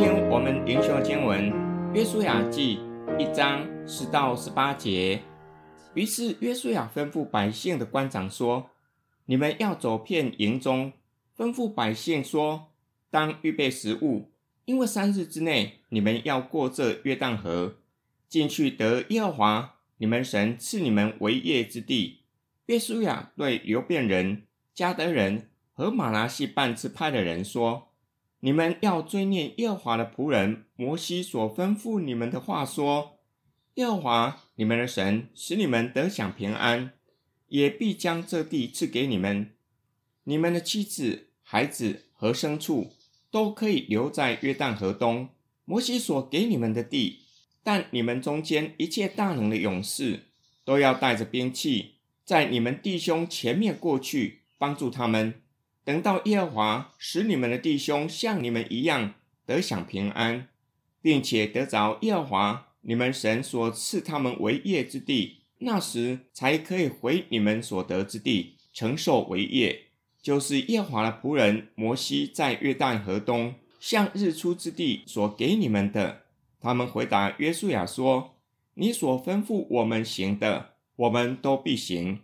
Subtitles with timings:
[0.00, 1.52] 天我们灵修经文
[1.92, 2.78] 《约书亚记》
[3.18, 5.20] 一章十到十八节。
[5.92, 8.70] 于是约书亚吩咐百姓的官长说
[9.28, 10.94] ：“你们要走遍营中，
[11.36, 12.72] 吩咐百姓说，
[13.10, 14.30] 当预备食物，
[14.64, 17.74] 因为三日之内你们要过这约旦河，
[18.26, 22.20] 进去得耶和华你们神赐你们为业之地。”
[22.64, 24.44] 约书亚对流便人、
[24.74, 27.89] 迦得人和玛拿西半支派的人说。
[28.40, 33.18] 你们要追念耶和华的仆人摩西所吩咐你们的话，说：
[33.74, 36.92] 耶和华你们的神使你们得享平安，
[37.48, 39.52] 也必将这地赐给你们。
[40.24, 42.92] 你们的妻子、孩子和牲畜
[43.30, 45.28] 都可以留在约旦河东，
[45.64, 47.20] 摩西所给你们的地。
[47.62, 50.28] 但你们中间一切大能的勇士
[50.64, 55.42] 都要带着兵器，在你们弟兄前面过去，帮助他们。
[55.84, 59.14] 等到耶和华使你们的弟兄像你们一样
[59.46, 60.48] 得享平安，
[61.00, 69.86] 并且得着耶和华你们神所赐他们为业之地，那时才可以回你们所得之地承受为业。
[70.22, 76.22] 就是耶和华的仆人摩西在约旦河东向日出之地所给你们的。
[76.60, 78.36] 他们回答约书亚说
[78.76, 82.18] ：“你所吩咐我们行的，我们都必行；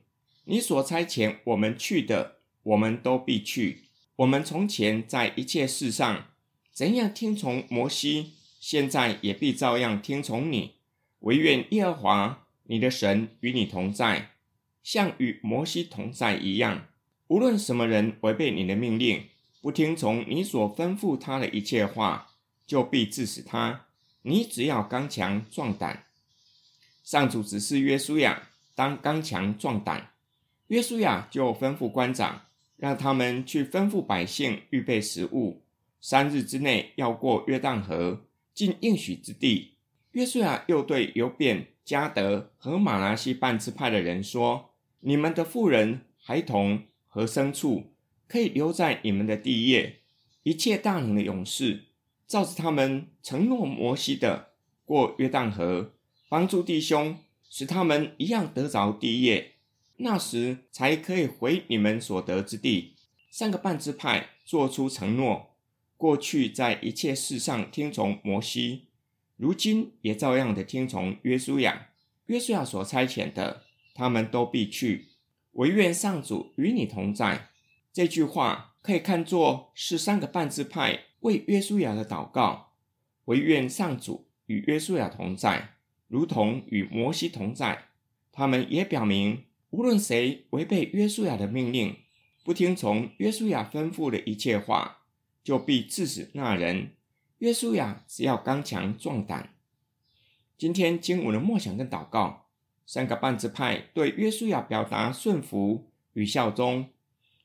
[0.45, 2.36] 你所差遣我们去的。”
[2.67, 3.85] 我们都必去。
[4.17, 6.27] 我们从前在一切事上
[6.73, 10.75] 怎样听从摩西，现在也必照样听从你。
[11.21, 14.31] 惟愿耶和华你的神与你同在，
[14.83, 16.89] 像与摩西同在一样。
[17.29, 19.29] 无论什么人违背你的命令，
[19.61, 22.33] 不听从你所吩咐他的一切话，
[22.67, 23.87] 就必治死他。
[24.23, 26.07] 你只要刚强壮胆。
[27.05, 30.11] 上主指示约书亚当刚强壮胆，
[30.67, 32.43] 约书亚就吩咐官长。
[32.77, 35.63] 让他们去吩咐百姓预备食物，
[36.01, 39.77] 三日之内要过约旦河，进应许之地。
[40.13, 44.71] 约书亚又对犹便、迦得和玛拿西半支派的人说
[45.01, 47.93] ：“你们的妇人、孩童和牲畜
[48.27, 50.01] 可以留在你们的地业，
[50.43, 51.85] 一切大能的勇士，
[52.27, 54.53] 照着他们承诺摩西的，
[54.85, 55.93] 过约旦河，
[56.29, 59.53] 帮助弟兄，使他们一样得着地业。”
[59.99, 62.97] 那时才可以回你们所得之地。
[63.31, 65.57] 三个半支派做出承诺，
[65.97, 68.89] 过去在一切事上听从摩西，
[69.37, 71.89] 如今也照样的听从约书亚。
[72.27, 73.63] 约书亚所差遣的，
[73.95, 75.09] 他们都必去。
[75.53, 77.49] 惟愿上主与你同在。
[77.93, 82.75] 这句话可以看作是三个半支派为约书亚的祷告。
[83.25, 85.77] 惟愿上主与约书亚同在，
[86.09, 87.87] 如同与摩西同在。
[88.31, 89.46] 他们也表明。
[89.71, 91.97] 无论谁违背约书亚的命令，
[92.45, 94.99] 不听从约书亚吩咐的一切话，
[95.43, 96.93] 就必治死那人。
[97.39, 99.55] 约书亚只要刚强壮胆。
[100.57, 102.47] 今天经文的默想跟祷告，
[102.87, 106.89] 三个半支派对约书亚表达顺服与效忠，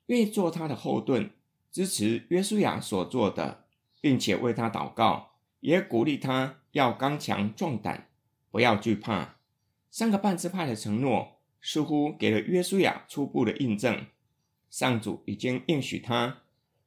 [0.06, 1.32] 愿意做他的后盾，
[1.72, 3.66] 支持约书亚所做的，
[4.00, 8.08] 并且为他祷告，也鼓励他要刚强壮胆，
[8.52, 9.38] 不要惧怕。
[9.90, 11.41] 三个半支派的承诺。
[11.62, 14.06] 似乎给了约书亚初步的印证，
[14.70, 16.40] 上主已经应许他，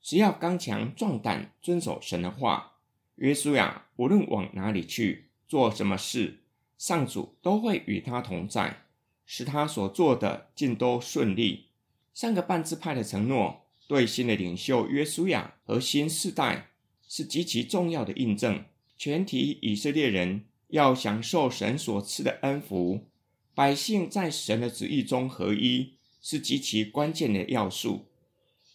[0.02, 2.72] 只要刚强壮胆，遵守神的话，
[3.16, 6.40] 约书亚无论往哪里去，做什么事，
[6.76, 8.82] 上主都会与他同在，
[9.24, 11.66] 使他所做的尽都顺利。
[12.12, 16.70] 三个半支派的承诺，对新的领袖约书亚和新世代
[17.08, 18.64] 是极其重要的印证。
[18.96, 23.06] 全体以色列人要享受神所赐的恩福。
[23.54, 28.06] 百姓在神的旨意中合一，是极其关键的要素。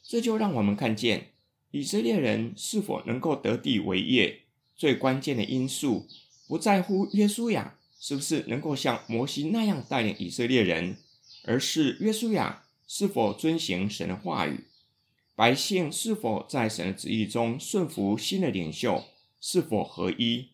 [0.01, 1.33] 这就让我们看见，
[1.71, 4.43] 以色列人是否能够得地为业，
[4.77, 6.07] 最关键的因素
[6.47, 10.97] 不在乎约书亚是不是能够像摩西那样带领以色列人，
[11.43, 14.63] 而是约书亚是否遵行神的话语，
[15.35, 19.03] 百姓是否在神的旨意中顺服新的领袖，
[19.41, 20.47] 是否合一。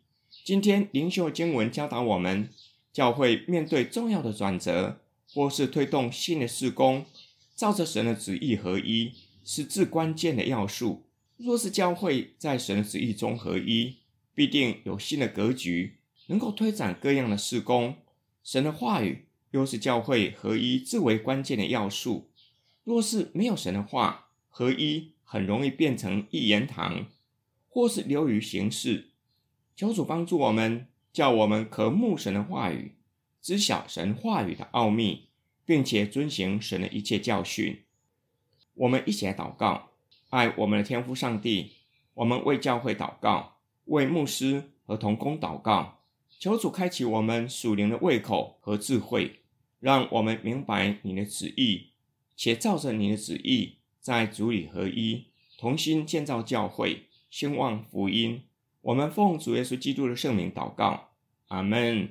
[0.44, 2.50] 今天灵修经文教导我们。
[2.96, 5.02] 教会面对重要的转折，
[5.34, 7.06] 或是推动新的事工，
[7.54, 9.12] 照着神的旨意合一，
[9.44, 11.04] 是至关键的要素。
[11.36, 13.98] 若是教会在神的旨意中合一，
[14.34, 15.98] 必定有新的格局，
[16.28, 17.98] 能够推展各样的事工。
[18.42, 22.30] 神的话语又是教会合一至为关键的要素。
[22.86, 27.08] 若是没有神的话，合一很容易变成一言堂，
[27.68, 29.10] 或是流于形式。
[29.76, 30.88] 求主帮助我们。
[31.16, 32.92] 叫我们渴慕神的话语，
[33.42, 35.30] 知晓神话语的奥秘，
[35.66, 37.84] 并且遵行神的一切教训。
[38.74, 39.92] 我们一起来祷告，
[40.30, 41.72] 爱我们的天父上帝。
[42.16, 46.02] 我们为教会祷告，为牧师和同工祷告，
[46.38, 49.40] 求主开启我们属灵的胃口和智慧，
[49.80, 51.92] 让我们明白你的旨意，
[52.36, 55.28] 且照着你的旨意，在主里合一，
[55.58, 58.44] 同心建造教会，兴旺福音。
[58.86, 61.08] 我们奉主耶稣基督的圣名祷告，
[61.48, 62.08] 阿门。